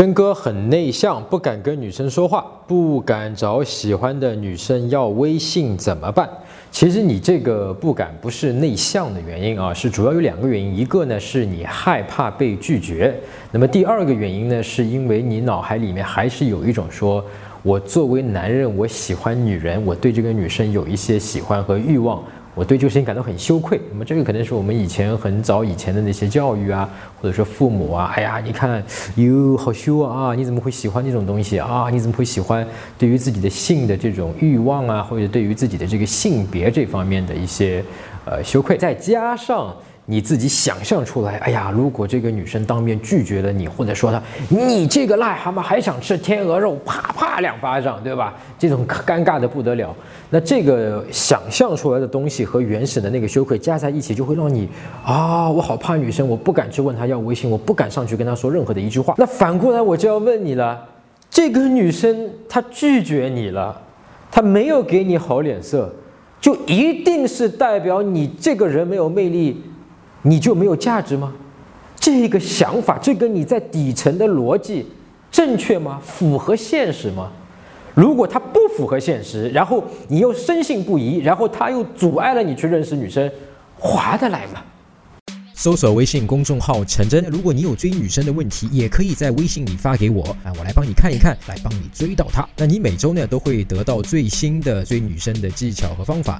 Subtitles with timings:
[0.00, 6.26] 真哥很内向，不敢跟女生说话，不敢找喜欢的女生要微信，怎么办？
[6.70, 13.14] 其实你这个不敢不是内向的原因啊，是主要有两个原因，一个呢是你害怕被拒绝，
[13.52, 17.22] 那么第二个原因呢，是因为你脑海里面还是有一种说，
[17.62, 22.22] 我作为男人，我喜欢女人，我对这个女生有一些喜欢和欲望。
[22.54, 23.80] 我对这个事情感到很羞愧。
[23.90, 26.88] 那么这个可能是我们以前很早以前的那些教育啊，
[27.20, 28.82] 或者说父母啊，哎呀，你看，
[29.16, 30.34] 哟，好羞啊！
[30.34, 31.88] 你怎么会喜欢这种东西啊？
[31.90, 32.66] 你怎么会喜欢
[32.98, 37.84] 对于自己的性的这种欲望啊，或者对于自己的这个性别这方面的一些
[38.24, 39.74] 呃羞愧，再加上。
[40.06, 48.34] 你自己想象出来，哎呀，如果这个女生当面拒绝了你，或者说她，你这个癞蛤蟆还想吃天鹅肉，啪啪两巴掌，对吧？
[48.58, 49.94] 这种尴尬的不得了。
[50.30, 54.68] 那这个想象出来的东西和原始的那个羞愧加在一起，就会让你
[55.04, 59.14] 啊，我好怕女生，我不敢去问她要微信，我不敢上去跟她说任何的一句话。
[59.16, 60.88] 那反过来我就要问你了，
[61.30, 63.80] 这个女生她拒绝你了，
[64.28, 65.94] 她没有给你好脸色，
[66.40, 69.62] 就一定是代表你这个人没有魅力？
[70.22, 71.32] 你就没有价值吗？
[71.96, 74.86] 这个想法，这个你在底层的逻辑
[75.30, 76.00] 正确吗？
[76.04, 77.30] 符合现实吗？
[77.94, 83.30] 如果它不符合现实，然后你又深信不疑，然后它又阻碍了你去认识女生，
[83.78, 84.62] 划得来吗？
[85.54, 92.48] 搜索微信公众号“陈真”，如果你有追女生的问题，也可以在微信里发给我啊，我来帮你看一看，来帮你追到她。
[92.56, 96.38] 那你每周呢都会得到最新的追女生的技巧和方法。